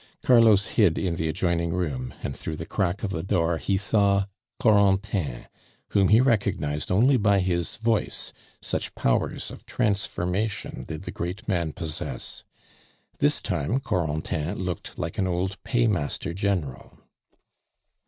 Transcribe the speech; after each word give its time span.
Carlos 0.23 0.65
hid 0.65 0.97
in 0.97 1.15
the 1.17 1.27
adjoining 1.27 1.71
room, 1.73 2.11
and 2.23 2.35
through 2.35 2.55
the 2.55 2.65
crack 2.65 3.03
of 3.03 3.11
the 3.11 3.21
door 3.21 3.59
he 3.59 3.77
saw 3.77 4.25
Corentin, 4.59 5.45
whom 5.89 6.07
he 6.07 6.19
recognized 6.19 6.91
only 6.91 7.17
by 7.17 7.37
his 7.39 7.77
voice, 7.77 8.33
such 8.63 8.95
powers 8.95 9.51
of 9.51 9.63
transformation 9.67 10.85
did 10.87 11.03
the 11.03 11.11
great 11.11 11.47
man 11.47 11.71
possess. 11.71 12.43
This 13.19 13.43
time 13.43 13.79
Corentin 13.79 14.57
looked 14.57 14.97
like 14.97 15.19
an 15.19 15.27
old 15.27 15.61
paymaster 15.63 16.33
general. 16.33 16.97